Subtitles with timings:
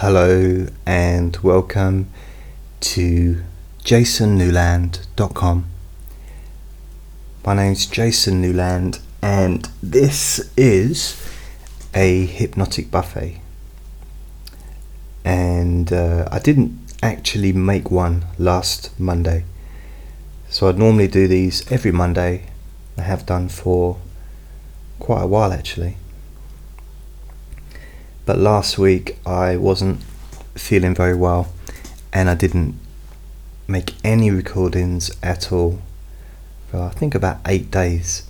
[0.00, 2.10] Hello and welcome
[2.80, 3.44] to
[3.84, 5.66] jasonnewland.com.
[7.44, 11.22] My name's Jason Newland and this is
[11.92, 13.42] a hypnotic buffet.
[15.22, 19.44] And uh, I didn't actually make one last Monday.
[20.48, 22.46] So I'd normally do these every Monday.
[22.96, 23.98] I have done for
[24.98, 25.98] quite a while actually.
[28.26, 30.02] But last week I wasn't
[30.54, 31.52] feeling very well
[32.12, 32.78] and I didn't
[33.66, 35.80] make any recordings at all
[36.70, 38.28] for I think about eight days.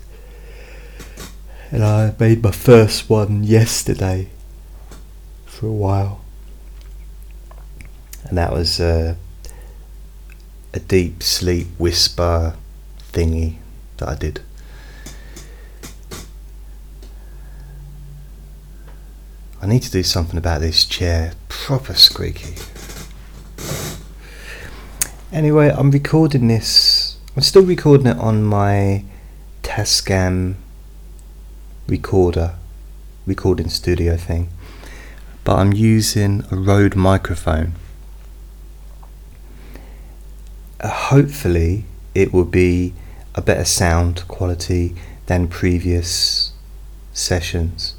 [1.70, 4.28] And I made my first one yesterday
[5.44, 6.20] for a while.
[8.24, 9.14] And that was uh,
[10.72, 12.54] a deep sleep whisper
[13.12, 13.56] thingy
[13.98, 14.40] that I did.
[19.62, 21.34] I need to do something about this chair.
[21.48, 22.54] Proper squeaky.
[25.30, 27.18] Anyway, I'm recording this.
[27.36, 29.04] I'm still recording it on my
[29.62, 30.54] Tascam
[31.86, 32.54] recorder,
[33.26, 34.48] recording studio thing.
[35.44, 37.74] But I'm using a Rode microphone.
[40.80, 42.94] Uh, hopefully, it will be
[43.34, 46.52] a better sound quality than previous
[47.12, 47.94] sessions.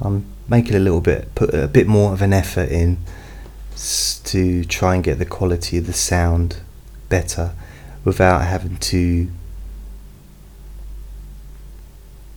[0.00, 2.98] I'm making a little bit, put a bit more of an effort in
[4.24, 6.58] to try and get the quality of the sound
[7.08, 7.52] better
[8.04, 9.30] without having to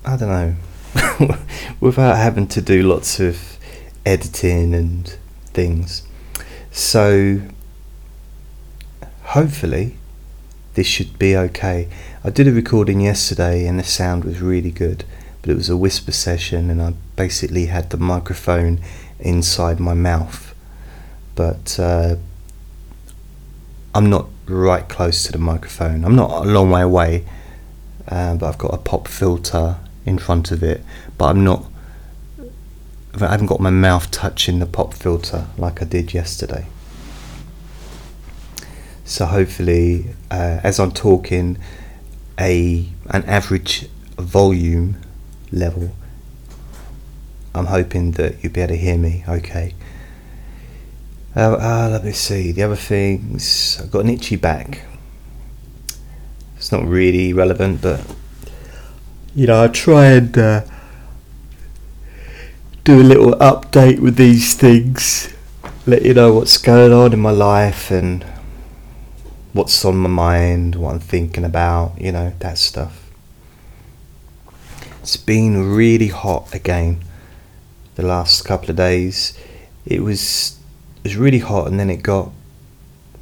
[0.05, 1.38] I don't know
[1.80, 3.58] without having to do lots of
[4.05, 6.08] editing and things.
[6.72, 7.41] So
[9.23, 9.97] hopefully
[10.75, 11.89] this should be okay.
[12.23, 15.03] I did a recording yesterday and the sound was really good
[15.48, 18.81] but it was a whisper session and I basically had the microphone
[19.20, 20.53] inside my mouth
[21.36, 22.17] but uh,
[23.94, 26.03] I'm not right close to the microphone.
[26.03, 27.25] I'm not a long way away,
[28.08, 30.84] uh, but I've got a pop filter in front of it.
[31.18, 31.66] But I'm not.
[33.19, 36.66] I haven't got my mouth touching the pop filter like I did yesterday.
[39.06, 41.58] So hopefully, uh, as I'm talking,
[42.40, 43.88] a an average
[44.18, 44.97] volume
[45.52, 45.91] level.
[47.53, 49.74] I'm hoping that you'll be able to hear me okay.
[51.35, 52.52] Uh, uh, let me see.
[52.52, 53.80] The other things.
[53.81, 54.81] I've got an itchy back.
[56.56, 58.02] It's not really relevant, but
[59.35, 60.62] you know, I try and uh,
[62.84, 65.34] do a little update with these things.
[65.85, 68.25] Let you know what's going on in my life and
[69.53, 72.02] what's on my mind, what I'm thinking about.
[72.02, 73.06] You know, that stuff.
[75.07, 77.01] It's been really hot again
[77.95, 79.40] the last couple of days.
[79.85, 80.59] It was
[81.01, 82.34] was really hot and then it got,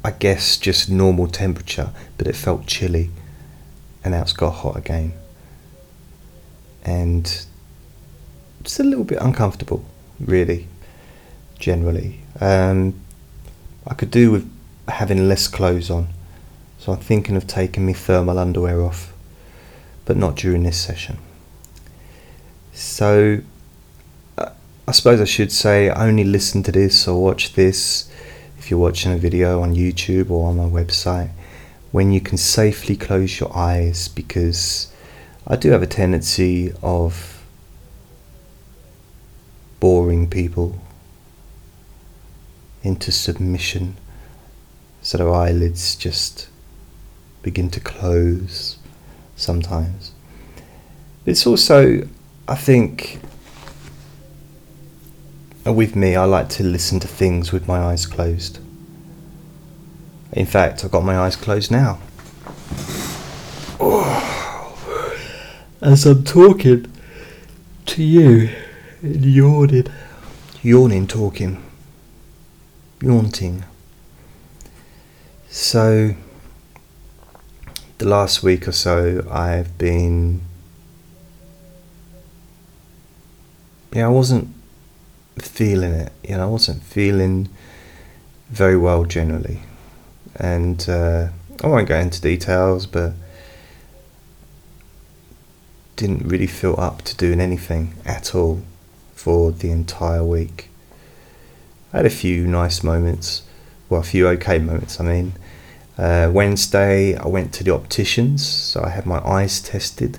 [0.04, 3.10] I guess, just normal temperature, but it felt chilly.
[4.02, 5.12] And now it's got hot again.
[6.84, 7.46] And
[8.62, 9.84] it's a little bit uncomfortable,
[10.18, 10.66] really,
[11.56, 12.18] generally.
[12.40, 13.00] Um,
[13.86, 14.52] I could do with
[14.88, 16.08] having less clothes on.
[16.80, 19.12] So I'm thinking of taking my thermal underwear off,
[20.04, 21.18] but not during this session.
[22.76, 23.40] So
[24.38, 28.06] I suppose I should say only listen to this or watch this
[28.58, 31.30] if you're watching a video on YouTube or on my website
[31.90, 34.92] when you can safely close your eyes because
[35.46, 37.42] I do have a tendency of
[39.80, 40.78] boring people
[42.82, 43.96] into submission
[45.00, 46.48] so their eyelids just
[47.40, 48.76] begin to close
[49.34, 50.12] sometimes.
[51.24, 52.06] It's also,
[52.48, 53.18] I think,
[55.66, 58.60] uh, with me, I like to listen to things with my eyes closed.
[60.32, 61.98] In fact, I've got my eyes closed now.
[63.80, 65.12] Oh.
[65.82, 66.92] As I'm talking
[67.86, 68.50] to you
[69.02, 69.88] and yawning.
[70.62, 71.62] Yawning, talking.
[73.00, 73.64] yawning.
[75.48, 76.14] So,
[77.98, 80.45] the last week or so, I've been.
[83.96, 84.48] Yeah, I wasn't
[85.38, 86.12] feeling it.
[86.22, 87.48] You know, I wasn't feeling
[88.50, 89.60] very well generally,
[90.34, 91.28] and uh,
[91.64, 93.14] I won't go into details, but
[95.96, 98.60] didn't really feel up to doing anything at all
[99.14, 100.68] for the entire week.
[101.94, 103.44] I had a few nice moments,
[103.88, 105.00] well, a few okay moments.
[105.00, 105.32] I mean,
[105.96, 110.18] uh, Wednesday I went to the opticians, so I had my eyes tested,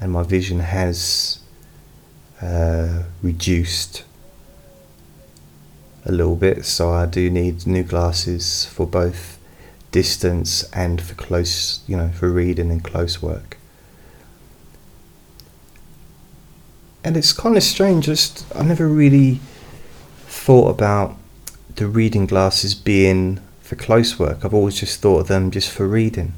[0.00, 1.37] and my vision has
[2.42, 4.04] uh, reduced
[6.04, 9.38] a little bit, so I do need new glasses for both
[9.90, 13.58] distance and for close, you know, for reading and close work.
[17.04, 19.40] And it's kind of strange, just I never really
[20.26, 21.16] thought about
[21.76, 24.44] the reading glasses being for close work.
[24.44, 26.32] I've always just thought of them just for reading,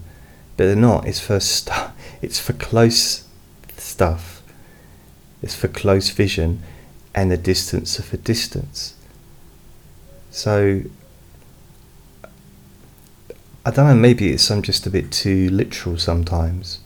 [0.57, 1.07] but they're not.
[1.07, 1.73] It's for stu-
[2.23, 3.25] It's for close
[3.79, 4.40] stuff.
[5.43, 6.63] It's for close vision,
[7.15, 8.95] and the distance are for distance.
[10.31, 10.83] So
[13.65, 13.95] I don't know.
[13.95, 16.81] Maybe it's I'm just a bit too literal sometimes,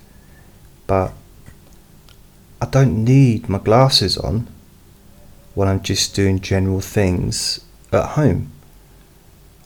[0.86, 1.12] but
[2.60, 4.48] I don't need my glasses on
[5.54, 8.50] when I'm just doing general things at home.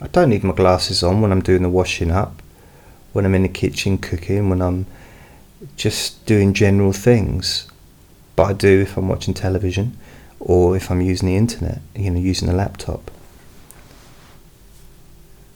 [0.01, 2.43] I don't need my glasses on when I'm doing the washing up,
[3.13, 4.87] when I'm in the kitchen cooking, when I'm
[5.77, 7.69] just doing general things.
[8.39, 9.99] But I do if I'm watching television
[10.39, 13.11] or if I'm using the internet, you know, using a laptop.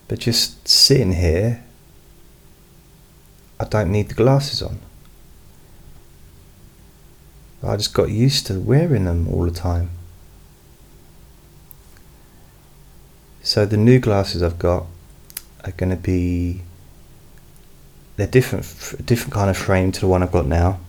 [0.09, 1.63] But just sitting here,
[3.61, 4.81] I don't need the glasses on.
[7.63, 9.91] I just got used to wearing them all the time.
[13.45, 14.87] So the new glasses I've got
[15.65, 16.63] are going to be
[18.17, 18.67] they're different,
[19.07, 20.81] different kind of frame to the one I've got now.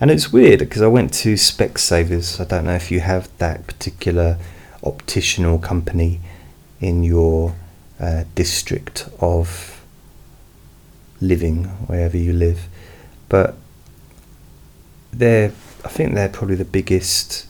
[0.00, 2.40] And it's weird because I went to Specsavers.
[2.40, 4.38] I don't know if you have that particular
[4.82, 6.20] optician company
[6.80, 7.54] in your
[8.00, 9.84] uh, district of
[11.20, 12.66] living, wherever you live.
[13.28, 13.56] But
[15.12, 15.52] they're,
[15.84, 17.46] I think they're probably the biggest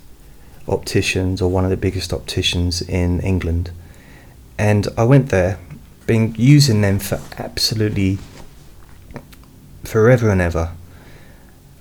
[0.69, 3.71] opticians or one of the biggest opticians in England
[4.59, 5.59] and I went there,
[6.07, 8.19] been using them for absolutely
[9.83, 10.73] forever and ever.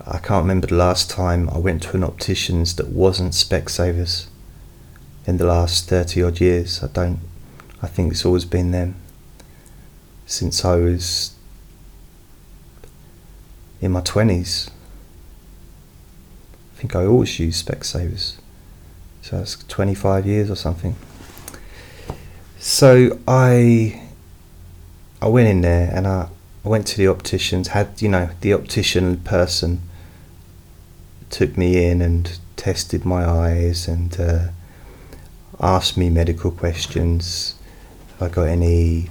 [0.06, 4.28] I can't remember the last time I went to an optician's that wasn't Specsavers
[5.26, 6.84] in the last 30 odd years.
[6.84, 7.20] I don't,
[7.82, 8.96] I think it's always been them
[10.26, 11.36] since I was
[13.80, 14.68] in my 20s.
[14.68, 18.36] I think I always used Specsavers.
[19.22, 20.98] So that's 25 years or something.
[22.60, 24.02] So I
[25.22, 26.28] I went in there and I,
[26.66, 29.80] I went to the opticians, had you know, the optician person
[31.34, 34.48] took me in and tested my eyes and uh,
[35.60, 37.56] asked me medical questions.
[38.10, 39.10] If I got any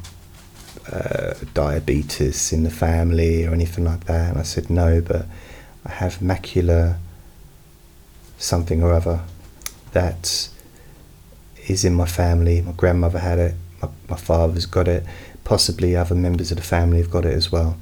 [0.90, 5.26] uh, diabetes in the family or anything like that, and I said no, but
[5.84, 6.96] I have macular
[8.38, 9.22] something or other
[9.92, 10.48] that
[11.66, 12.62] is in my family.
[12.62, 13.54] My grandmother had it.
[13.82, 15.04] My, my father's got it.
[15.42, 17.76] Possibly other members of the family have got it as well.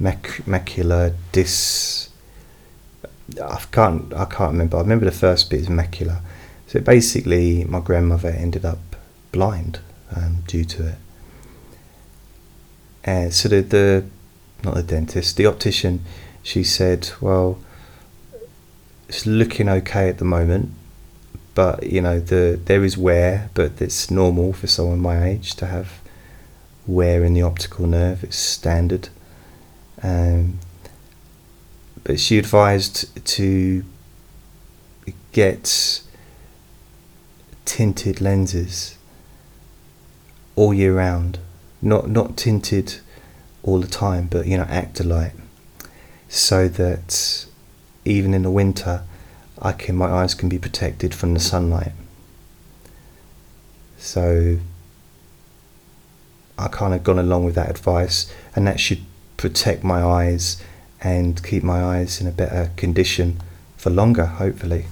[0.00, 2.10] Mac- macular dis.
[3.42, 4.12] I can't.
[4.14, 4.78] I can't remember.
[4.78, 6.20] I remember the first bit is macular.
[6.66, 8.78] So basically, my grandmother ended up
[9.32, 9.80] blind
[10.14, 10.94] um, due to it.
[13.04, 14.04] And so the, the
[14.62, 16.04] not the dentist, the optician,
[16.42, 17.58] she said, well,
[19.08, 20.74] it's looking okay at the moment
[21.58, 25.66] but you know the there is wear, but it's normal for someone my age to
[25.66, 26.00] have
[26.86, 28.22] wear in the optical nerve.
[28.22, 29.08] It's standard.
[30.00, 30.60] Um,
[32.04, 33.84] but she advised to
[35.32, 36.02] get
[37.64, 38.96] tinted lenses
[40.56, 41.38] all year round,
[41.80, 42.96] not not tinted
[43.62, 45.38] all the time, but you know Actolite,
[46.28, 47.46] so that
[48.04, 49.02] even in the winter
[49.60, 51.92] I can my eyes can be protected from the sunlight.
[53.98, 54.58] So
[56.56, 59.02] I kind of gone along with that advice, and that should
[59.36, 60.62] protect my eyes
[61.02, 63.40] and keep my eyes in a better condition
[63.76, 64.86] for longer, hopefully.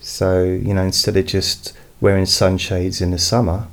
[0.00, 3.68] So you know, instead of just wearing sunshades in the summer,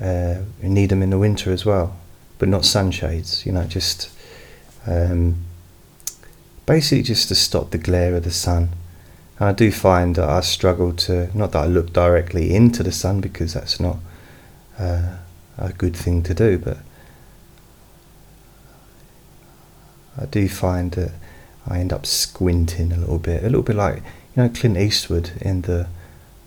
[0.00, 1.96] uh, you need them in the winter as well,
[2.38, 3.46] but not sunshades.
[3.46, 4.10] You know, just
[4.86, 5.36] um,
[6.66, 8.70] basically just to stop the glare of the sun.
[9.38, 12.92] And I do find that I struggle to, not that I look directly into the
[12.92, 13.98] sun because that's not
[14.78, 15.16] uh,
[15.58, 16.78] a good thing to do, but
[20.20, 21.12] I do find that
[21.66, 25.32] I end up squinting a little bit, a little bit like, you know, Clint Eastwood
[25.40, 25.88] in the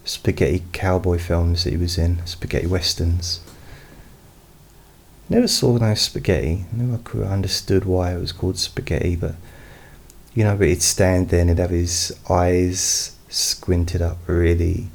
[0.03, 3.39] spaghetti cowboy films that he was in, spaghetti westerns.
[5.29, 6.65] Never saw no spaghetti.
[6.71, 9.35] Never understood why it was called spaghetti, but
[10.35, 14.87] you know, but he'd stand there and he'd have his eyes squinted up really.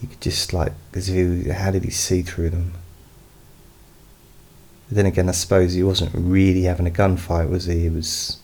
[0.00, 2.74] You could just like, as if he, how did he see through them?
[4.90, 7.80] Then again, I suppose he wasn't really having a gunfight, was he?
[7.80, 8.38] He was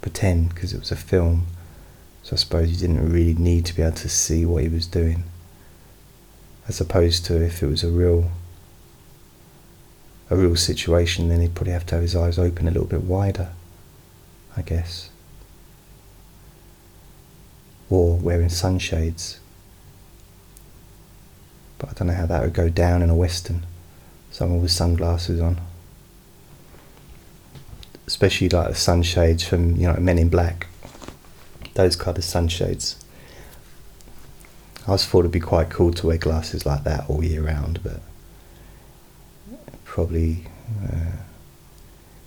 [0.00, 1.46] pretend because it was a film.
[2.22, 4.86] So I suppose you didn't really need to be able to see what he was
[4.86, 5.24] doing.
[6.68, 8.30] as opposed to if it was a real
[10.30, 13.02] a real situation, then he'd probably have to have his eyes open a little bit
[13.02, 13.48] wider,
[14.54, 15.08] I guess.
[17.88, 19.40] Or wearing sunshades.
[21.78, 23.64] But I don't know how that would go down in a Western.
[24.30, 25.58] Someone with sunglasses on.
[28.08, 30.66] Especially like the sunshades from, you know, Men in Black.
[31.74, 32.96] Those kind of sunshades.
[34.86, 37.80] I was thought it'd be quite cool to wear glasses like that all year round,
[37.82, 38.00] but
[39.84, 40.46] probably.
[40.82, 41.18] Uh,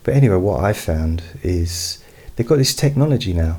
[0.04, 1.98] but anyway, what I found is
[2.36, 3.58] they've got this technology now,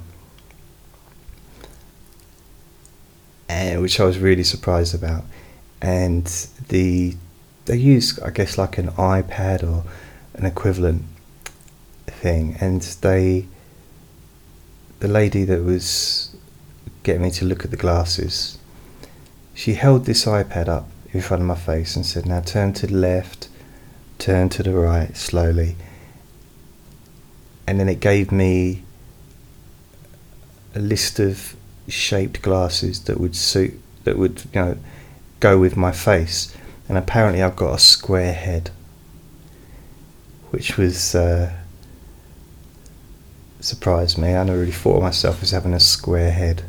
[3.49, 5.25] and which I was really surprised about.
[5.81, 6.25] And
[6.69, 7.17] the
[7.65, 9.83] they use, I guess, like an iPad or
[10.35, 11.03] an equivalent
[12.21, 13.47] thing, and they
[14.99, 16.35] the lady that was
[17.03, 18.57] getting me to look at the glasses,
[19.53, 22.87] she held this iPad up in front of my face and said, "Now turn to
[22.87, 23.49] the left."
[24.23, 25.75] turn to the right slowly,
[27.67, 28.83] and then it gave me
[30.73, 31.57] a list of
[31.89, 34.77] shaped glasses that would suit that would you know
[35.41, 36.55] go with my face
[36.87, 38.71] and apparently I've got a square head
[40.51, 41.53] which was uh,
[43.63, 46.63] surprised me I never really thought of myself as having a square head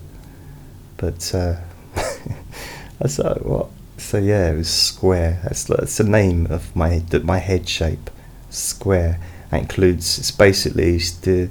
[0.97, 1.57] but uh,
[1.97, 3.69] I thought what
[4.05, 5.41] so yeah, it was square.
[5.45, 8.11] That's that's the name of my my head shape,
[8.51, 9.21] square.
[9.51, 11.49] That includes it's basically the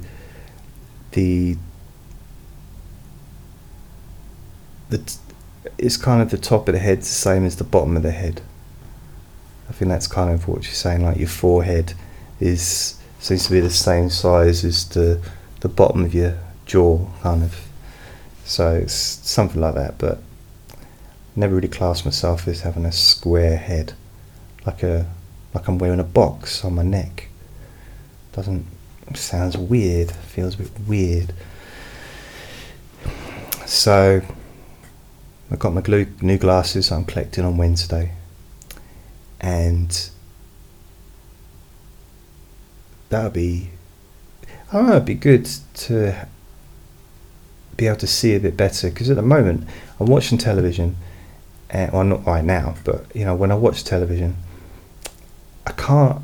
[1.12, 1.56] the
[4.90, 5.16] the
[5.78, 8.12] it's kind of the top of the head, the same as the bottom of the
[8.12, 8.42] head.
[9.68, 11.02] I think that's kind of what you're saying.
[11.02, 11.94] Like your forehead
[12.40, 15.18] is seems to be the same size as the
[15.60, 17.58] the bottom of your jaw, kind of.
[18.44, 20.18] So it's something like that, but
[21.34, 23.94] never really classed myself as having a square head,
[24.66, 25.10] like a
[25.54, 27.28] like I'm wearing a box on my neck.
[28.32, 28.66] Doesn't
[29.14, 30.10] sounds weird.
[30.10, 31.32] Feels a bit weird.
[33.64, 34.20] So
[35.50, 38.12] I got my glue, new glasses I'm collecting on Wednesday,
[39.40, 40.10] and
[43.10, 43.70] that would be
[44.72, 44.90] I know.
[44.92, 46.26] It'd be good to
[47.76, 49.68] be able to see a bit better because at the moment
[50.00, 50.96] I'm watching television
[51.74, 54.36] uh, well, not right now, but you know, when I watch television,
[55.66, 56.22] I can't.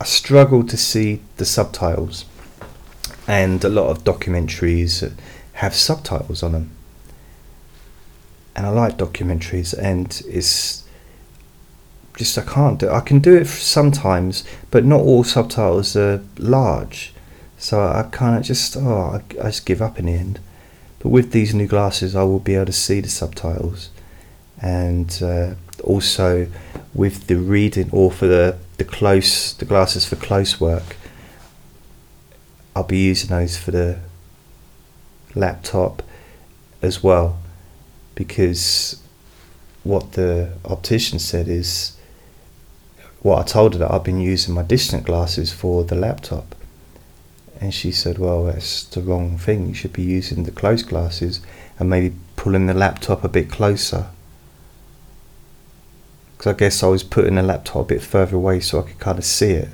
[0.00, 2.26] I struggle to see the subtitles,
[3.26, 5.10] and a lot of documentaries
[5.54, 6.70] have subtitles on them.
[8.54, 10.84] And I like documentaries, and it's
[12.18, 12.88] just I can't do.
[12.88, 12.92] It.
[12.92, 17.14] I can do it sometimes, but not all subtitles are large,
[17.56, 20.40] so I kind of just oh I, I just give up in the end.
[20.98, 23.90] But with these new glasses, I will be able to see the subtitles
[24.60, 26.48] and uh, also
[26.94, 30.96] with the reading or for the, the close the glasses for close work
[32.74, 33.98] I'll be using those for the
[35.34, 36.02] laptop
[36.82, 37.38] as well
[38.14, 39.00] because
[39.84, 41.96] what the optician said is
[43.20, 46.54] what I told her that I've been using my distant glasses for the laptop.
[47.60, 49.68] And she said well that's the wrong thing.
[49.68, 51.40] You should be using the close glasses
[51.78, 54.06] and maybe pulling the laptop a bit closer.
[56.32, 59.00] Because I guess I was putting the laptop a bit further away so I could
[59.00, 59.68] kind of see it.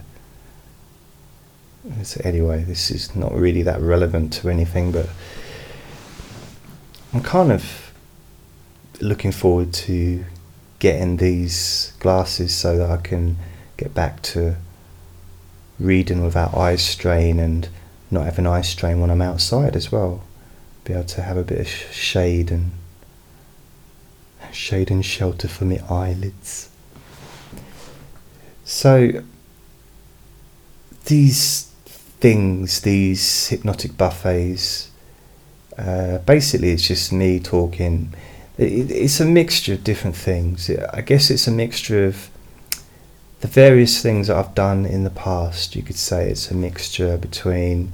[2.02, 5.06] So anyway, this is not really that relevant to anything, but
[7.12, 7.92] I'm kind of
[9.00, 10.24] looking forward to
[10.84, 13.38] getting these glasses so that I can
[13.78, 14.56] get back to
[15.80, 17.66] reading without eye strain and
[18.10, 20.24] not having eye strain when I'm outside as well.
[20.84, 22.72] Be able to have a bit of shade and
[24.52, 26.68] shade and shelter for my eyelids.
[28.66, 29.22] So,
[31.06, 31.72] these
[32.20, 34.90] things, these hypnotic buffets,
[35.78, 38.12] uh, basically it's just me talking.
[38.58, 40.70] It, it's a mixture of different things.
[40.70, 42.30] I guess it's a mixture of
[43.40, 45.76] the various things that I've done in the past.
[45.76, 47.92] You could say it's a mixture between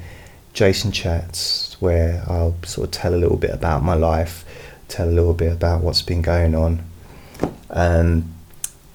[0.52, 4.44] Jason chats, where I'll sort of tell a little bit about my life
[4.90, 6.84] tell a little bit about what's been going on.
[7.70, 8.34] Um,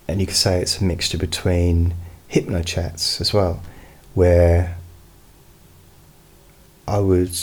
[0.07, 1.95] and you could say it's a mixture between
[2.27, 3.63] hypno chats as well,
[4.13, 4.77] where
[6.87, 7.35] I would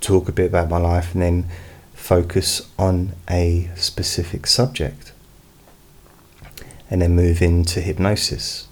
[0.00, 1.50] talk a bit about my life and then
[2.08, 5.12] focus on a specific subject
[6.90, 8.66] and then move into hypnosis.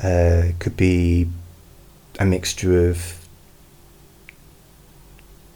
[0.00, 1.28] Uh, could be
[2.20, 3.26] a mixture of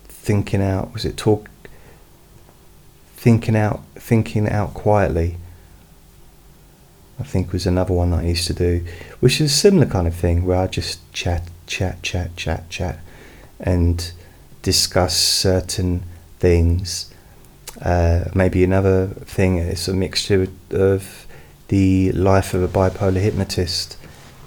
[0.08, 0.92] thinking out?
[0.92, 1.48] Was it talk
[3.24, 5.36] thinking out, thinking out quietly.
[7.20, 8.84] I think was another one that I used to do,
[9.20, 12.98] which is a similar kind of thing where I just chat, chat, chat, chat, chat,
[13.60, 14.12] and
[14.64, 16.02] discuss certain
[16.40, 17.12] things.
[17.80, 21.26] Uh, maybe another thing is a mixture of
[21.68, 23.94] the life of a bipolar hypnotist,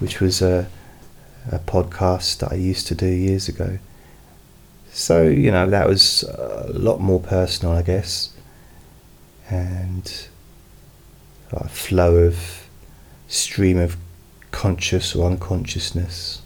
[0.00, 0.68] which was a,
[1.50, 3.78] a podcast that I used to do years ago.
[4.90, 8.30] So, you know, that was a lot more personal, I guess.
[9.48, 10.28] And
[11.52, 12.66] a flow of
[13.28, 13.96] stream of
[14.50, 16.42] conscious or unconsciousness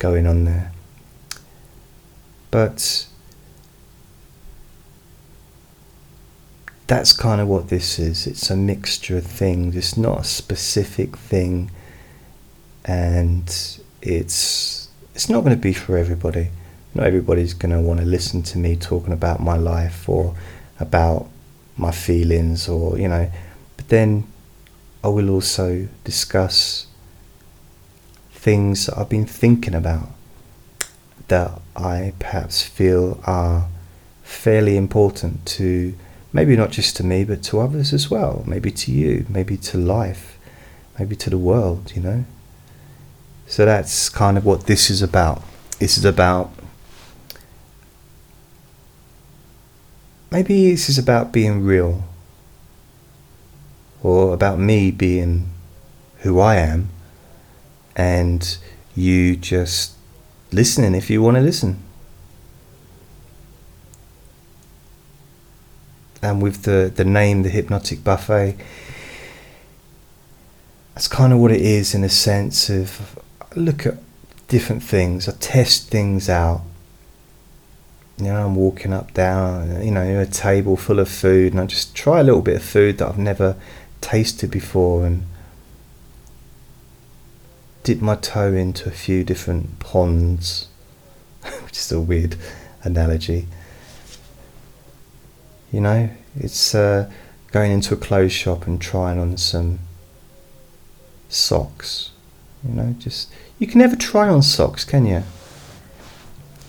[0.00, 0.72] going on there.
[2.50, 3.06] But
[6.92, 8.26] that's kind of what this is.
[8.26, 9.74] It's a mixture of things.
[9.74, 11.70] It's not a specific thing,
[12.84, 13.48] and
[14.02, 16.50] it's it's not going to be for everybody.
[16.94, 20.34] Not everybody's going to want to listen to me talking about my life or
[20.78, 21.30] about
[21.78, 23.30] my feelings or you know.
[23.78, 24.26] But then
[25.02, 26.88] I will also discuss
[28.32, 30.10] things that I've been thinking about
[31.28, 33.68] that I perhaps feel are
[34.22, 35.94] fairly important to
[36.32, 39.78] maybe not just to me but to others as well, maybe to you, maybe to
[39.78, 40.38] life,
[40.98, 42.24] maybe to the world, you know.
[43.46, 45.42] So that's kind of what this is about.
[45.78, 46.50] This is about
[50.30, 52.04] maybe this is about being real
[54.02, 55.50] or about me being
[56.20, 56.88] who I am
[57.94, 58.56] and
[58.94, 59.92] you just
[60.50, 61.82] listening if you want to listen.
[66.22, 68.56] And with the, the name, the Hypnotic Buffet,
[70.94, 73.98] that's kind of what it is in a sense of I look at
[74.48, 76.62] different things, I test things out.
[78.18, 81.66] You know, I'm walking up down, you know, a table full of food, and I
[81.66, 83.56] just try a little bit of food that I've never
[84.00, 85.24] tasted before and
[87.82, 90.68] dip my toe into a few different ponds,
[91.64, 92.36] which is a weird
[92.84, 93.48] analogy.
[95.72, 97.10] You know, it's uh,
[97.50, 99.78] going into a clothes shop and trying on some
[101.28, 102.10] socks.
[102.62, 105.22] You know, just you can never try on socks, can you?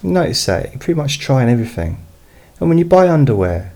[0.01, 2.03] Notice that you pretty much try on everything.
[2.59, 3.73] And when you buy underwear,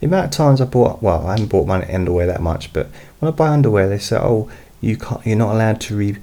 [0.00, 2.88] the amount of times I bought, well, I haven't bought my underwear that much, but
[3.18, 6.16] when I buy underwear, they say, "Oh, you can't, you're not allowed to re,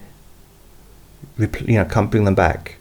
[1.38, 2.78] re you know, can't bring them back.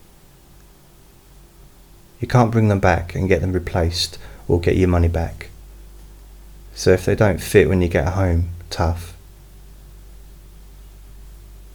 [2.24, 4.16] You can't bring them back and get them replaced
[4.48, 5.50] or get your money back.
[6.74, 9.14] So if they don't fit when you get home, tough.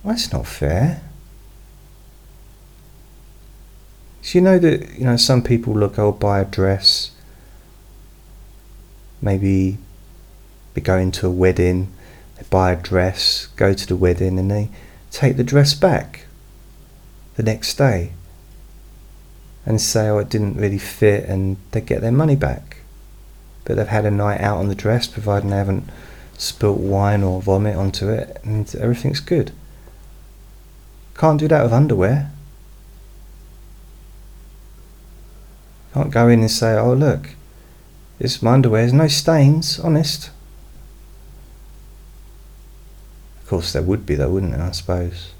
[0.02, 1.04] Well, that's not fair.
[4.24, 7.12] So you know that you know some people look, I'll buy a dress
[9.22, 9.78] maybe
[10.74, 11.94] they go into a wedding,
[12.38, 14.70] they buy a dress, go to the wedding, and they
[15.12, 16.26] take the dress back
[17.36, 18.14] the next day
[19.66, 22.78] and say, oh, it didn't really fit, and they get their money back.
[23.66, 25.90] But they've had a night out on the dress, providing they haven't
[26.38, 29.52] spilt wine or vomit onto it, and everything's good.
[31.16, 32.32] Can't do that with underwear.
[35.94, 37.32] Can't go in and say, oh, look,
[38.20, 40.30] this my underwear has no stains, honest.
[43.42, 44.62] Of course, there would be, though, wouldn't there?
[44.62, 45.34] I suppose.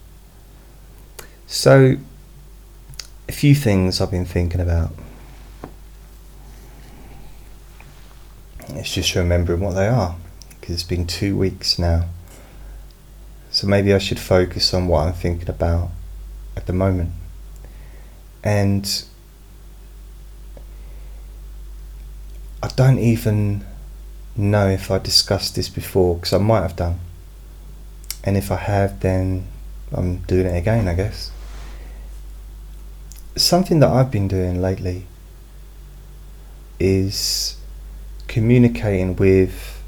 [1.48, 1.98] So,
[3.30, 4.92] a few things I've been thinking about.
[8.70, 10.16] It's just remembering what they are,
[10.50, 12.06] because it's been two weeks now.
[13.52, 15.90] So maybe I should focus on what I'm thinking about
[16.58, 17.12] at the moment.
[18.44, 19.06] And
[22.64, 23.64] I don't even
[24.36, 27.00] know if I discussed this before because I might have done.
[28.24, 29.46] And if I have, then
[29.92, 31.32] I'm doing it again, I guess.
[33.40, 35.06] Something that I've been doing lately
[36.78, 37.56] is
[38.28, 39.82] communicating with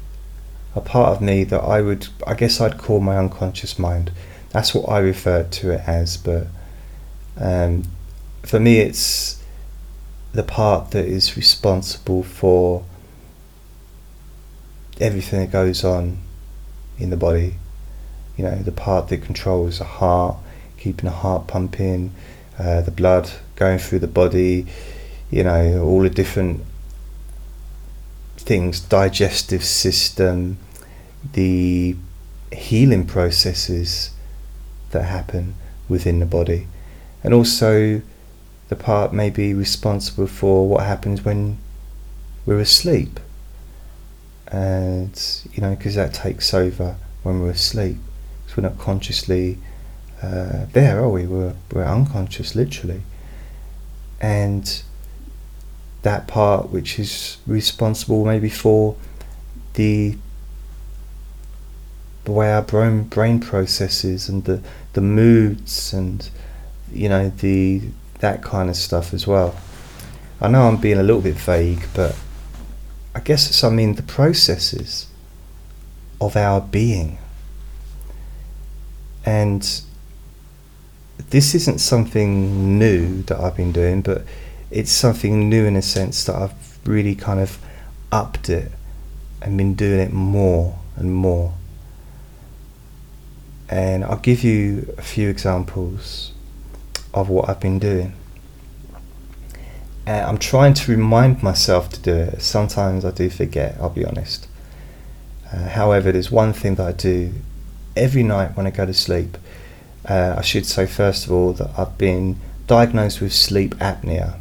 [0.74, 4.10] a part of me that I would, I guess I'd call my unconscious mind.
[4.52, 6.46] That's what I refer to it as, but
[7.36, 7.82] um,
[8.42, 9.44] for me, it's
[10.32, 12.86] the part that is responsible for
[14.98, 16.22] everything that goes on
[16.98, 17.56] in the body.
[18.38, 20.38] You know, the part that controls the heart,
[20.78, 22.14] keeping the heart pumping,
[22.58, 24.66] uh, the blood going through the body,
[25.30, 26.64] you know, all the different
[28.36, 30.58] things, digestive system,
[31.32, 31.96] the
[32.52, 34.10] healing processes
[34.90, 35.54] that happen
[35.88, 36.66] within the body,
[37.24, 38.02] and also
[38.68, 41.58] the part may be responsible for what happens when
[42.46, 43.20] we're asleep.
[44.48, 45.18] And,
[45.52, 47.96] you know, because that takes over when we're asleep.
[48.44, 49.58] Because we're not consciously
[50.22, 51.26] uh, there, are we?
[51.26, 53.02] We're, we're unconscious, literally.
[54.20, 54.82] And
[56.02, 58.96] that part which is responsible maybe for
[59.74, 60.16] the
[62.24, 64.60] the way our brain brain processes and the
[64.92, 66.28] the moods and
[66.92, 67.82] you know the
[68.18, 69.56] that kind of stuff as well.
[70.40, 72.16] I know I'm being a little bit vague, but
[73.14, 75.06] I guess it's I mean the processes
[76.20, 77.18] of our being.
[79.24, 79.82] And
[81.30, 84.24] this isn't something new that I've been doing, but
[84.70, 87.58] it's something new in a sense that I've really kind of
[88.10, 88.72] upped it
[89.40, 91.54] and been doing it more and more.
[93.68, 96.32] And I'll give you a few examples
[97.14, 98.14] of what I've been doing.
[100.06, 102.42] And I'm trying to remind myself to do it.
[102.42, 104.48] Sometimes I do forget, I'll be honest.
[105.52, 107.32] Uh, however, there's one thing that I do
[107.96, 109.36] every night when I go to sleep.
[110.08, 114.38] Uh, I should say, first of all, that I've been diagnosed with sleep apnea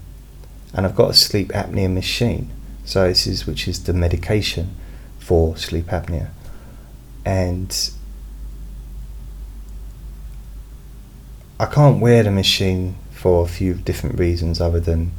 [0.73, 2.49] and I've got a sleep apnea machine.
[2.85, 4.75] So this is which is the medication
[5.19, 6.29] for sleep apnea,
[7.23, 7.91] and
[11.59, 15.11] I can't wear the machine for a few different reasons, other than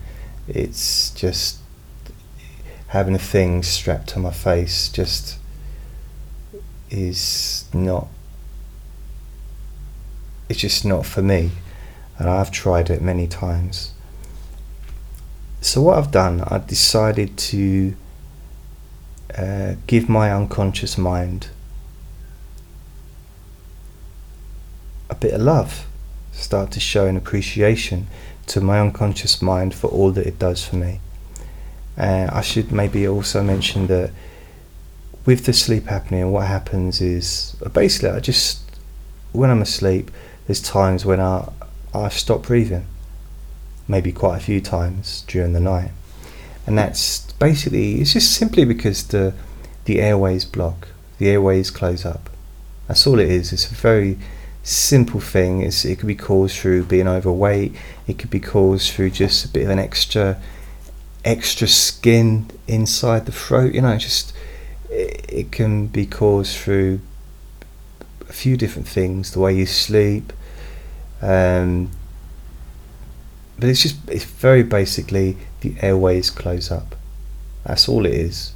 [0.49, 1.59] it's just
[2.89, 5.39] having a thing strapped to my face just
[6.91, 8.09] is not
[10.49, 11.51] it's just not for me.
[12.19, 13.93] And I've tried it many times.
[15.61, 17.95] So what I've done, I decided to
[19.37, 21.49] uh, give my unconscious mind
[25.09, 25.87] a bit of love,
[26.33, 28.07] start to show an appreciation
[28.47, 31.01] to my unconscious mind for all that it does for me.
[31.97, 34.11] Uh, I should maybe also mention that
[35.25, 38.63] with the sleep apnea, what happens is basically I just
[39.33, 40.11] when I'm asleep,
[40.47, 41.51] there's times when I
[41.95, 42.87] I stop breathing
[43.89, 45.91] maybe quite a few times during the night.
[46.67, 49.35] And that's basically, it's just simply because the,
[49.85, 52.31] the airways block, the airways close up.
[52.87, 53.53] That's all it is.
[53.53, 54.19] It's a very
[54.63, 55.61] simple thing.
[55.63, 57.75] It's, it could be caused through being overweight,
[58.07, 60.41] it could be caused through just a bit of an extra
[61.25, 63.75] extra skin inside the throat.
[63.75, 64.33] You know, just
[64.91, 67.01] it, it can be caused through
[68.33, 70.33] a few different things the way you sleep,
[71.21, 71.91] um,
[73.59, 76.97] but it's just it's very basically the airways close up.
[77.65, 78.55] That's all it is.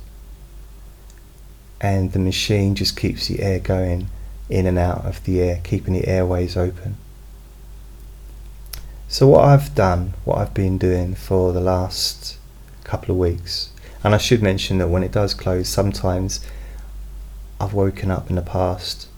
[1.79, 4.09] And the machine just keeps the air going
[4.49, 6.97] in and out of the air, keeping the airways open.
[9.09, 12.39] So what I've done, what I've been doing for the last
[12.83, 16.41] couple of weeks, and I should mention that when it does close, sometimes
[17.61, 19.09] I've woken up in the past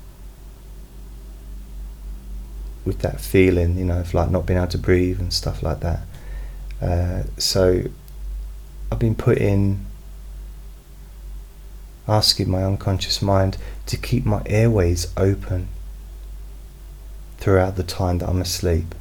[2.88, 5.80] with that feeling, you know, of like not being able to breathe and stuff like
[5.80, 6.00] that.
[6.82, 7.82] Uh, so
[8.90, 9.86] I've been putting,
[12.08, 15.68] asking my unconscious mind to keep my airways open
[17.36, 18.94] throughout the time that I'm asleep.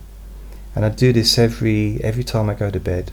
[0.76, 3.12] And I do this every every time I go to bed.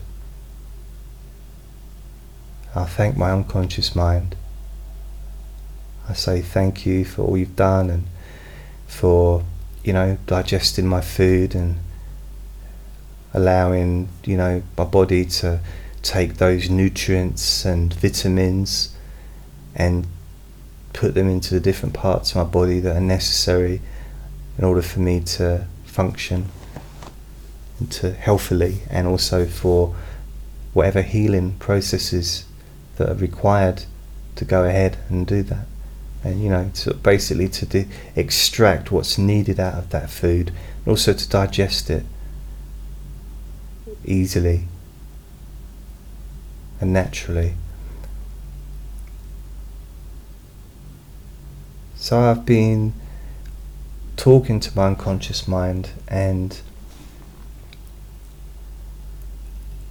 [2.75, 4.35] I thank my unconscious mind.
[6.07, 8.07] I say thank you for all you've done and
[8.85, 9.43] for
[9.85, 11.75] you know, digesting my food and
[13.35, 15.59] allowing, you know, my body to
[16.01, 18.95] take those nutrients and vitamins
[19.75, 20.07] and
[20.93, 23.79] put them into the different parts of my body that are necessary
[24.57, 26.47] in order for me to function
[27.77, 29.95] and to healthily and also for
[30.73, 32.45] whatever healing processes
[32.95, 33.83] that are required
[34.35, 35.67] to go ahead and do that
[36.25, 40.87] and you know to basically to de- extract what's needed out of that food and
[40.87, 42.03] also to digest it
[44.03, 44.67] easily
[46.81, 47.53] and naturally.
[51.95, 52.93] So I've been
[54.15, 56.59] talking to my unconscious mind and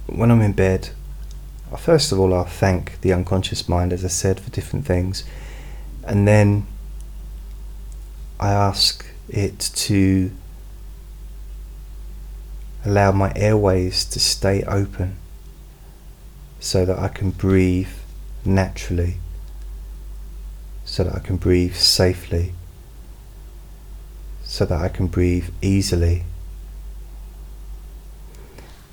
[0.07, 0.89] when I'm in bed
[1.77, 5.23] first of all I'll thank the unconscious mind as I said for different things
[6.05, 6.67] and then
[8.39, 10.31] I ask it to
[12.85, 15.15] allow my airways to stay open
[16.59, 17.89] so that I can breathe
[18.43, 19.17] naturally,
[20.83, 22.53] so that I can breathe safely,
[24.43, 26.23] so that I can breathe easily.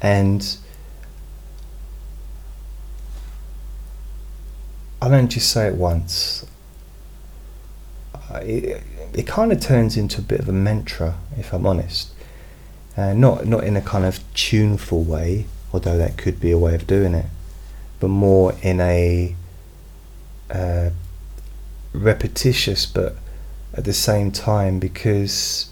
[0.00, 0.56] And
[5.00, 6.46] I don't just say it once.
[8.36, 12.12] It, it kind of turns into a bit of a mantra, if I'm honest.
[12.96, 16.74] Uh, not not in a kind of tuneful way, although that could be a way
[16.74, 17.26] of doing it,
[18.00, 19.34] but more in a
[20.50, 20.90] uh,
[21.92, 23.16] repetitious, but
[23.74, 25.70] at the same time because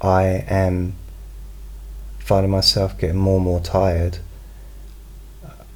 [0.00, 0.94] I am
[2.18, 4.18] finding myself getting more and more tired.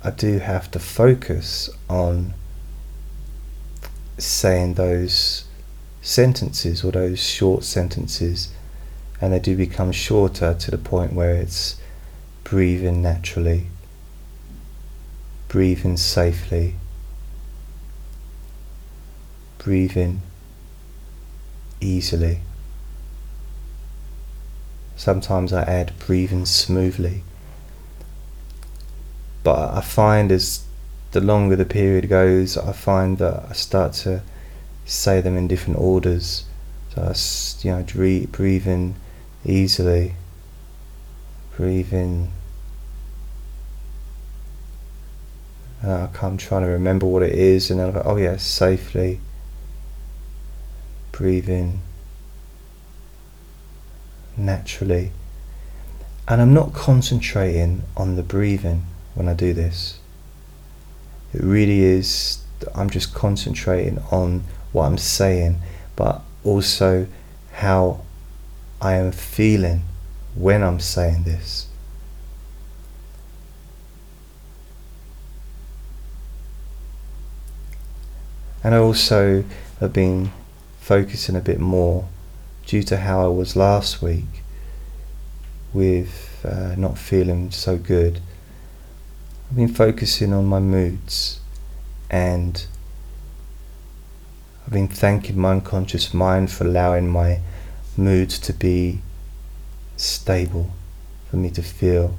[0.05, 2.35] I do have to focus on
[4.19, 5.45] saying those
[6.03, 8.53] sentences or those short sentences,
[9.21, 11.81] and they do become shorter to the point where it's
[12.45, 13.69] breathing naturally,
[15.49, 16.75] breathing safely,
[19.59, 20.21] breathing
[21.81, 22.41] easily.
[24.97, 27.23] Sometimes I add breathing smoothly.
[29.43, 30.65] But I find as
[31.13, 34.23] the longer the period goes, I find that I start to
[34.85, 36.45] say them in different orders.
[36.95, 37.15] So I,
[37.65, 38.95] you know, breathe in
[39.45, 40.15] easily,
[41.57, 42.31] breathe in.
[45.85, 49.21] Uh, I'm trying to remember what it is, and then I'm like, oh yeah, safely.
[51.11, 51.81] Breathe in
[54.37, 55.13] naturally.
[56.29, 59.99] And I'm not concentrating on the breathing when I do this.
[61.35, 62.43] It really is,
[62.75, 65.61] I'm just concentrating on what I'm saying,
[65.97, 67.07] but also
[67.53, 68.01] how
[68.81, 69.83] I am feeling
[70.35, 71.67] when I'm saying this.
[78.65, 79.45] And I also
[79.81, 80.31] have been
[80.81, 82.09] focusing a bit more
[82.67, 84.43] due to how I was last week
[85.73, 88.21] with uh, not feeling so good.
[89.51, 91.41] I've been focusing on my moods
[92.09, 92.65] and
[94.73, 97.41] been thanking my unconscious mind for allowing my
[97.97, 99.01] moods to be
[99.97, 100.71] stable,
[101.31, 102.17] for me to feel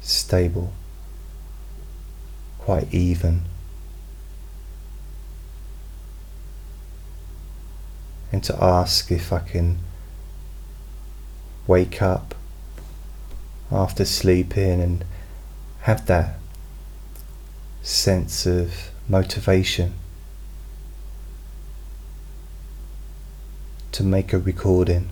[0.00, 0.72] stable,
[2.58, 3.42] quite even.
[8.34, 9.78] and to ask if I can
[11.68, 12.34] wake up
[13.70, 15.04] after sleeping and
[15.82, 16.34] have that
[17.80, 19.94] sense of motivation
[23.94, 25.10] to make a recording,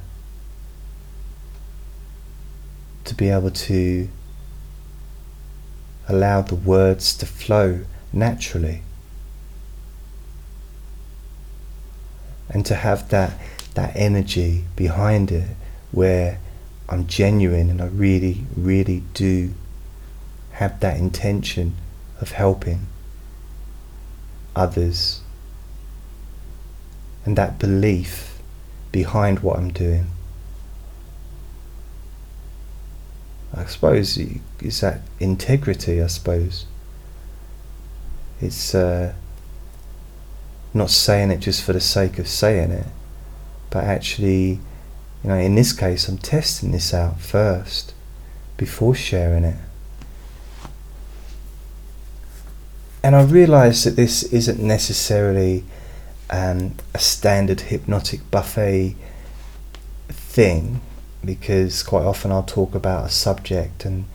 [3.05, 4.09] to be able to
[6.09, 7.81] allow the words to flow
[8.12, 8.83] naturally.
[12.53, 13.38] and to have that
[13.75, 15.49] that energy behind it
[15.90, 16.38] where
[16.88, 19.55] I'm genuine and I really, really do
[20.53, 21.77] have that intention
[22.21, 22.87] of helping
[24.55, 25.23] others
[27.25, 28.32] and that belief
[28.92, 30.07] behind what I'm doing.
[33.55, 36.66] I suppose it's that integrity, I suppose.
[38.40, 39.14] It's uh,
[40.72, 42.87] not saying it just for the sake of saying it,
[43.70, 44.61] but actually,
[45.22, 47.94] you know, in this case, I'm testing this out first
[48.57, 49.59] before sharing it.
[53.02, 55.64] And I realize that this isn't necessarily
[56.33, 58.97] um, a standard hypnotic buffet
[60.09, 60.81] thing
[61.23, 64.07] because quite often I'll talk about a subject and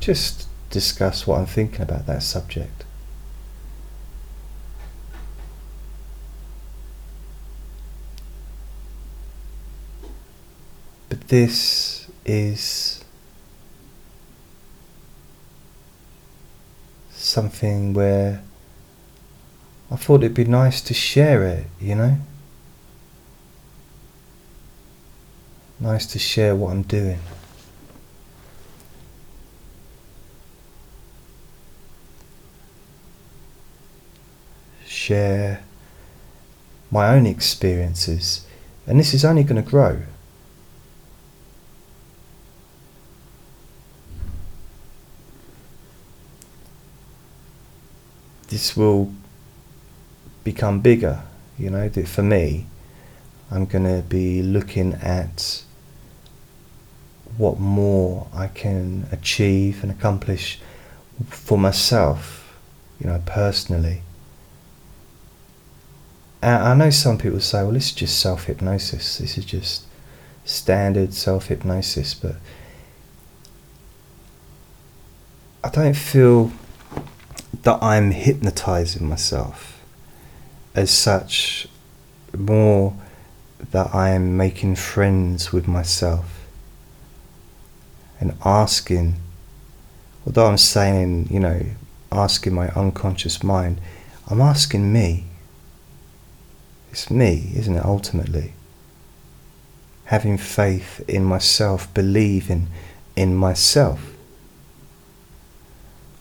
[0.00, 2.84] just discuss what I'm thinking about that subject.
[11.08, 13.04] But this is
[17.10, 18.42] something where
[19.90, 22.16] I thought it'd be nice to share it, you know?
[25.80, 27.18] Nice to share what I'm doing.
[34.86, 35.62] Share
[36.90, 38.46] my own experiences,
[38.86, 40.02] and this is only going to grow.
[48.50, 49.12] this will
[50.44, 51.22] become bigger.
[51.58, 52.66] You know, for me,
[53.50, 55.62] I'm going to be looking at
[57.36, 60.60] what more I can achieve and accomplish
[61.26, 62.58] for myself,
[63.00, 64.02] you know, personally.
[66.42, 69.84] And I know some people say, well, this is just self hypnosis, this is just
[70.44, 72.36] standard self hypnosis, but
[75.62, 76.52] I don't feel
[77.62, 79.79] that I'm hypnotizing myself.
[80.74, 81.66] As such
[82.36, 82.94] more
[83.72, 86.46] that I am making friends with myself
[88.18, 89.16] and asking,
[90.26, 91.62] although I'm saying, you know,
[92.12, 93.80] asking my unconscious mind,
[94.28, 95.24] I'm asking me.
[96.90, 98.52] It's me, isn't it, ultimately?
[100.04, 102.68] Having faith in myself, believing
[103.14, 104.14] in myself,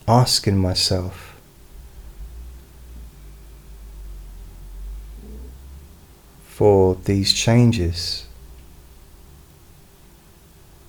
[0.07, 1.28] asking myself,
[6.59, 8.25] for these changes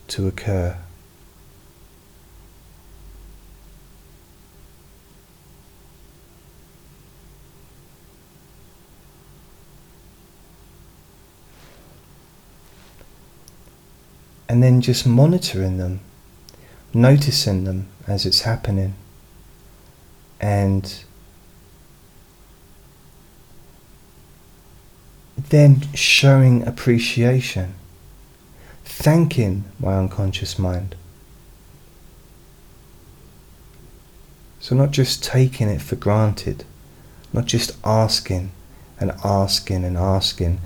[0.09, 0.77] to occur.
[14.49, 16.01] And then just monitoring them,
[16.93, 18.95] noticing them as it's happening,
[20.41, 21.05] and
[25.51, 27.75] then showing appreciation,
[28.85, 30.95] thanking my unconscious mind.
[34.61, 36.65] So, not just taking it for granted,
[37.33, 38.53] not just asking
[39.01, 40.61] and asking and asking,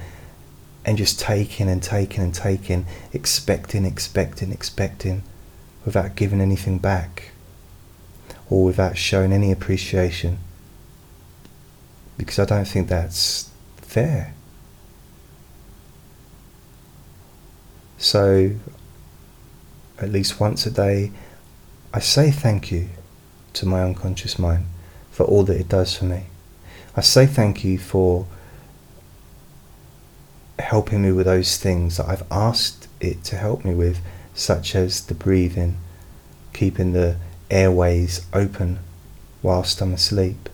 [0.85, 5.23] and just taking and taking and taking, expecting, expecting, expecting,
[5.87, 7.31] without giving anything back
[8.51, 10.39] or without showing any appreciation.
[12.19, 14.35] Because I don't think that's fair.
[18.05, 18.51] So,
[19.99, 21.11] at least once a day,
[21.95, 22.91] I say thank you
[23.55, 24.67] to my unconscious mind
[25.11, 26.25] for all that it does for me.
[26.95, 28.27] I say thank you for
[30.59, 34.01] helping me with those things that I've asked it to help me with,
[34.35, 35.79] such as the breathing,
[36.53, 37.17] keeping the
[37.51, 38.81] airways open
[39.43, 40.51] whilst I'm asleep.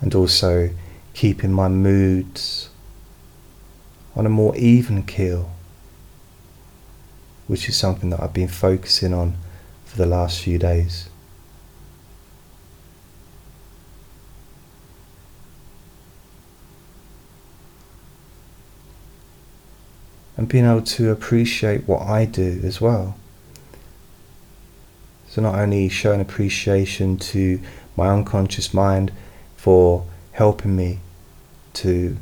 [0.00, 0.70] And also
[1.14, 2.70] keeping my moods
[4.14, 5.50] on a more even keel,
[7.46, 9.36] which is something that I've been focusing on
[9.84, 11.08] for the last few days.
[20.36, 23.16] And being able to appreciate what I do as well.
[25.28, 27.60] So, not only showing appreciation to
[27.96, 29.12] my unconscious mind
[29.58, 31.00] for helping me
[31.74, 32.16] to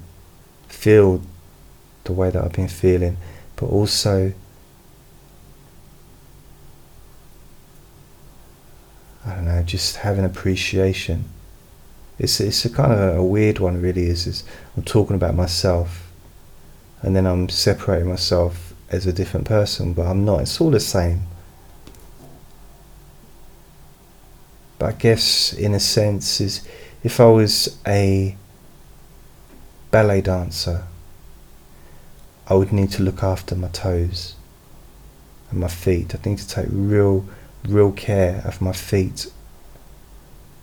[0.68, 1.22] feel
[2.04, 3.18] the way that I've been feeling,
[3.56, 4.32] but also
[9.26, 11.24] I don't know, just having appreciation.
[12.18, 14.06] It's it's a kind of a weird one, really.
[14.06, 14.44] Is is
[14.76, 16.10] I'm talking about myself,
[17.02, 20.42] and then I'm separating myself as a different person, but I'm not.
[20.42, 21.22] It's all the same.
[24.78, 26.66] But I guess, in a sense, is
[27.02, 28.36] if I was a
[29.90, 30.84] ballet dancer,
[32.48, 34.34] I would need to look after my toes
[35.50, 36.14] and my feet.
[36.14, 37.26] I'd need to take real,
[37.66, 39.30] real care of my feet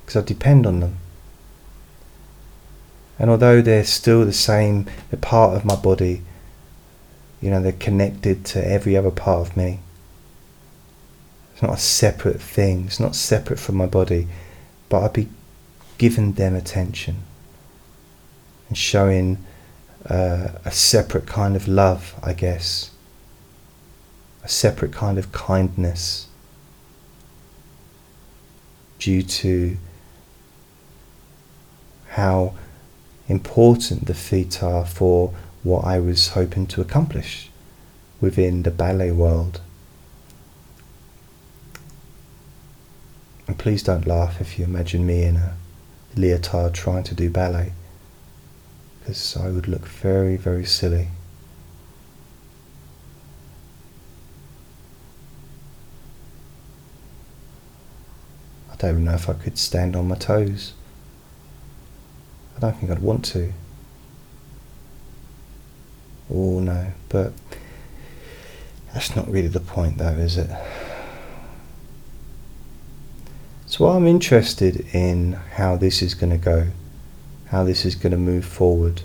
[0.02, 0.98] because I depend on them.
[3.20, 6.24] And although they're still the same, they're part of my body,
[7.42, 9.80] you know, they're connected to every other part of me.
[11.54, 14.28] It's not a separate thing, it's not separate from my body,
[14.90, 15.30] but I'd be
[15.98, 17.24] given them attention
[18.68, 19.38] and showing
[20.10, 22.92] uh, a separate kind of love, I guess,
[24.44, 26.28] a separate kind of kindness
[29.00, 29.78] due to
[32.10, 32.54] how
[33.28, 37.50] important the feet are for what I was hoping to accomplish
[38.20, 39.62] within the ballet world.
[43.48, 45.56] And please don't laugh if you imagine me in a
[46.16, 47.74] leotard trying to do ballet
[49.00, 51.10] because I would look very, very silly.
[58.72, 60.74] I don't even know if I could stand on my toes.
[62.56, 63.52] I don't think I'd want to.
[66.34, 67.34] Oh no, but
[68.94, 70.50] that's not really the point though, is it?
[73.76, 76.68] So I'm interested in how this is going to go,
[77.48, 79.02] how this is going to move forward,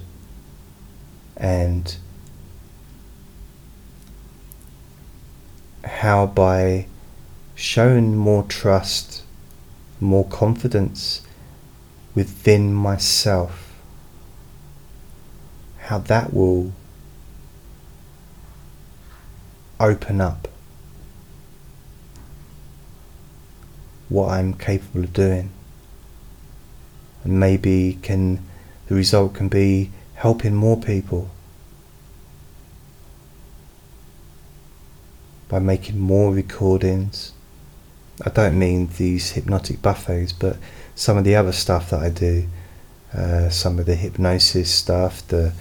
[1.38, 1.96] and
[5.84, 6.84] how by
[7.54, 9.22] showing more trust,
[10.00, 11.22] more confidence
[12.14, 13.74] within myself,
[15.78, 16.74] how that will
[19.80, 20.46] open up
[24.08, 25.50] what I'm capable of doing.
[27.24, 28.44] And maybe can
[28.86, 31.30] the result can be helping more people
[35.48, 37.32] by making more recordings.
[38.24, 40.56] I don't mean these hypnotic buffets, but
[40.94, 42.48] some of the other stuff that I do,
[43.14, 45.52] uh, some of the hypnosis stuff, the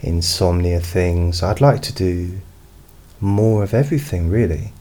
[0.00, 1.42] insomnia things.
[1.42, 2.40] I'd like to do
[3.20, 4.72] more of everything, really.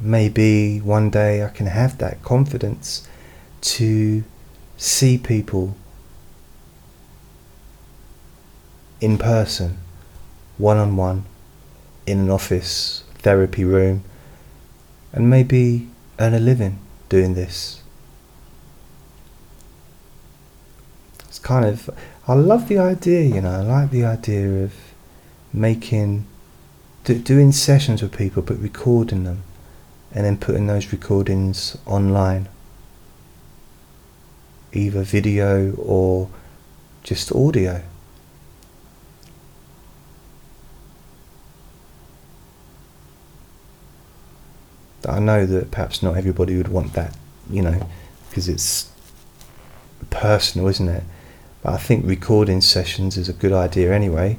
[0.00, 3.08] Maybe one day I can have that confidence
[3.62, 4.24] to
[4.76, 5.76] see people
[9.00, 9.78] in person,
[10.58, 11.24] one on one,
[12.06, 14.04] in an office, therapy room,
[15.12, 15.88] and maybe
[16.18, 16.78] earn a living
[17.08, 17.82] doing this.
[21.28, 21.90] It's kind of,
[22.26, 24.74] I love the idea, you know, I like the idea of
[25.52, 26.26] making,
[27.04, 29.42] do, doing sessions with people but recording them
[30.14, 32.48] and then putting those recordings online.
[34.72, 36.30] Either video or
[37.02, 37.82] just audio.
[45.06, 47.14] I know that perhaps not everybody would want that,
[47.50, 47.86] you know,
[48.28, 48.90] because it's
[50.10, 51.04] personal, isn't it?
[51.62, 54.38] But I think recording sessions is a good idea anyway.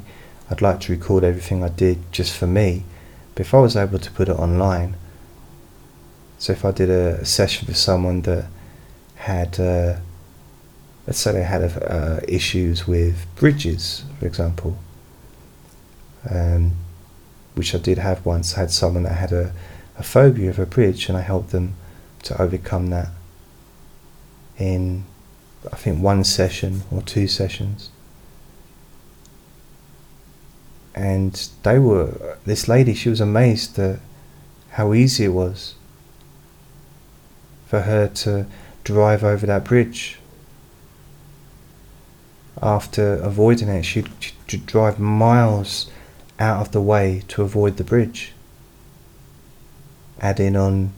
[0.49, 2.83] I'd like to record everything I did just for me.
[3.35, 4.95] But if I was able to put it online,
[6.37, 8.45] so if I did a, session with someone that
[9.15, 9.97] had, uh,
[11.07, 14.77] let's say they had uh, issues with bridges, for example,
[16.29, 16.73] um,
[17.55, 18.55] which I did have once.
[18.55, 19.53] I had someone that had a
[19.97, 21.75] a phobia of a bridge, and I helped them
[22.23, 23.09] to overcome that
[24.57, 25.05] in,
[25.71, 27.89] I think, one session or two sessions.
[30.93, 33.99] And they were, this lady, she was amazed at
[34.71, 35.74] how easy it was
[37.65, 38.45] for her to
[38.83, 40.19] drive over that bridge.
[42.61, 44.09] After avoiding it, she'd,
[44.47, 45.89] she'd drive miles
[46.39, 48.33] out of the way to avoid the bridge
[50.19, 50.91] adding on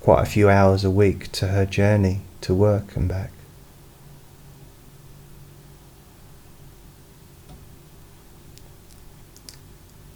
[0.00, 3.30] quite a few hours a week to her journey to work and back.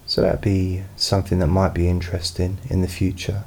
[0.06, 3.44] So that'd be something that might be interesting in the future.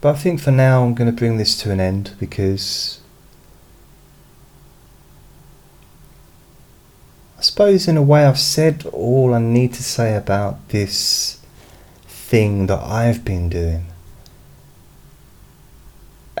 [0.00, 3.00] But I think for now I'm going to bring this to an end because
[7.40, 11.40] I suppose, in a way, I've said all I need to say about this
[12.06, 13.86] thing that I've been doing.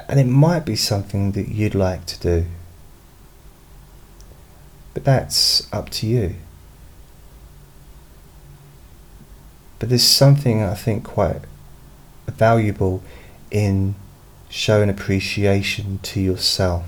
[0.08, 2.46] And it might be something that you'd like to do.
[4.92, 6.34] But that's up to you.
[9.78, 11.40] But there's something I think quite
[12.26, 13.02] valuable
[13.50, 13.94] in
[14.48, 16.84] showing appreciation to yourself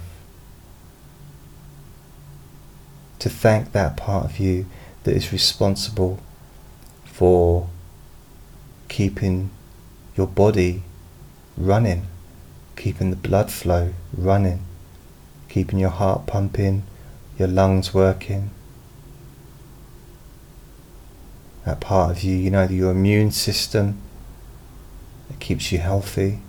[3.23, 4.67] to thank that part of you
[5.05, 6.19] that is responsible
[7.05, 7.69] for
[8.89, 9.49] keeping
[10.17, 10.83] your body
[11.57, 12.07] running,
[12.75, 14.65] keeping the blood flow running,
[15.49, 16.83] keeping your heart pumping,
[17.39, 18.51] your lungs working.
[21.65, 24.01] That part of you, you know, your immune system
[25.29, 26.41] that keeps you healthy.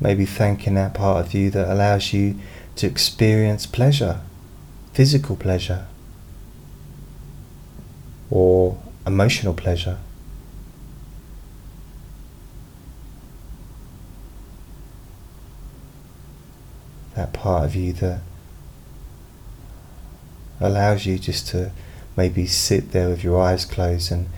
[0.00, 2.36] Maybe thanking that part of you that allows you
[2.76, 4.22] to experience pleasure,
[4.94, 5.86] physical pleasure,
[8.30, 9.98] or emotional pleasure.
[17.14, 18.20] That part of you that
[20.60, 21.72] allows you just to
[22.16, 24.28] maybe sit there with your eyes closed and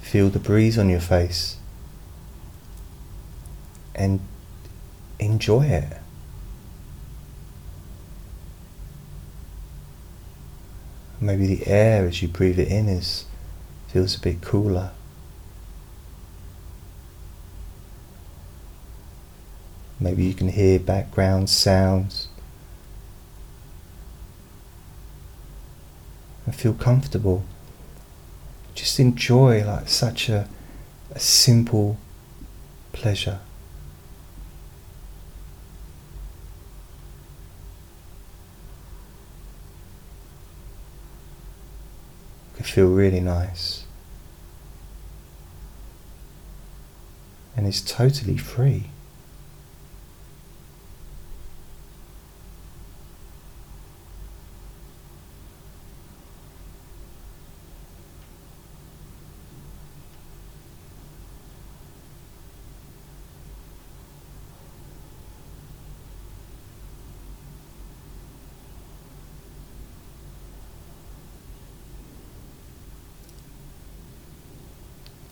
[0.00, 1.59] feel the breeze on your face
[4.00, 4.18] and
[5.18, 5.98] enjoy it.
[11.20, 13.26] Maybe the air as you breathe it in is
[13.88, 14.92] feels a bit cooler.
[20.00, 22.28] Maybe you can hear background sounds
[26.46, 27.44] and feel comfortable.
[28.74, 30.48] Just enjoy like such a,
[31.10, 31.98] a simple
[32.94, 33.40] pleasure.
[42.70, 43.84] Feel really nice.
[47.56, 48.86] And it's totally free.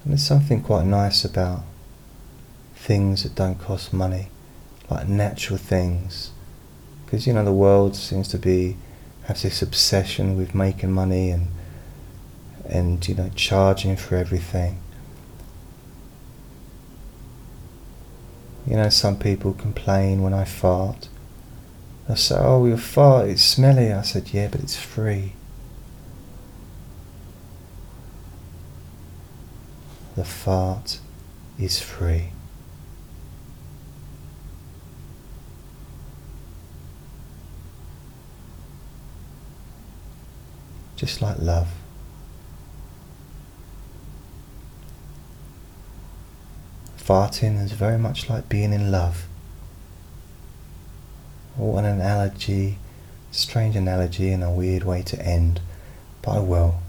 [0.09, 1.65] And there's something quite nice about
[2.75, 4.29] things that don't cost money,
[4.89, 6.31] like natural things.
[7.05, 8.79] Because you know the world seems to be
[9.25, 11.49] has this obsession with making money and
[12.65, 14.81] and you know charging for everything.
[18.67, 21.11] You know, some people complain when I fart.
[22.09, 25.35] They say, "Oh, your fart is smelly." I said, "Yeah, but it's free."
[30.19, 30.99] The fart
[31.61, 32.31] is free.
[40.97, 41.69] Just like love.
[46.99, 49.29] Farting is very much like being in love.
[51.55, 52.79] What an analogy,
[53.31, 55.61] strange analogy and a weird way to end,
[56.23, 56.81] but I will.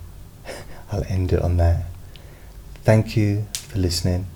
[0.92, 1.89] I'll end it on that.
[2.84, 4.28] Thank you for listening.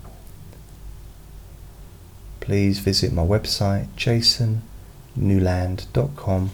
[2.41, 6.51] Please visit my website jasonnewland.com.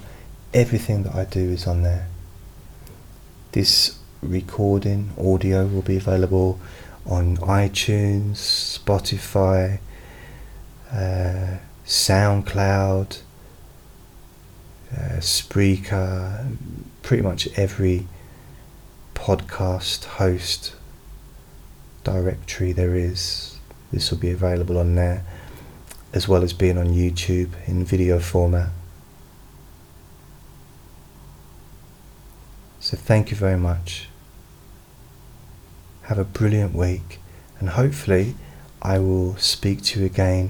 [0.53, 2.07] Everything that I do is on there.
[3.53, 6.59] This recording audio will be available
[7.07, 9.79] on iTunes, Spotify,
[10.91, 13.21] uh, SoundCloud,
[14.95, 16.55] uh, Spreaker,
[17.01, 18.05] pretty much every
[19.15, 20.75] podcast host
[22.09, 23.59] directory there is.
[23.91, 25.23] This will be available on there,
[26.11, 28.69] as well as being on YouTube in video format.
[32.79, 34.07] So thank you very much.
[36.03, 37.19] Have a brilliant week,
[37.59, 38.35] and hopefully,
[38.81, 40.49] I will speak to you again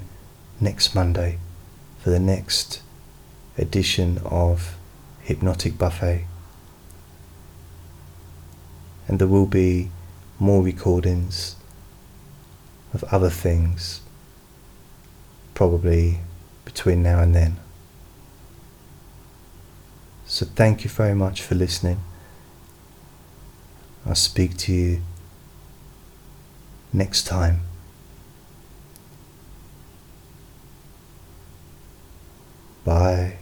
[0.60, 1.38] next Monday
[1.98, 2.80] for the next
[3.58, 4.76] edition of
[5.20, 6.24] Hypnotic Buffet.
[9.06, 9.90] And there will be
[10.40, 11.54] more recordings
[12.92, 14.00] of other things,
[15.54, 16.20] probably
[16.64, 17.56] between now and then.
[20.26, 22.00] So thank you very much for listening.
[24.06, 25.02] I'll speak to you
[26.92, 27.60] next time.
[32.84, 33.39] Bye.